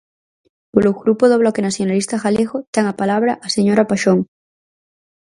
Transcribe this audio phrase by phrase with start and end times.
[0.73, 4.19] Polo Grupo do Bloque Nacionalista Galego, ten a palabra a señora Paxón.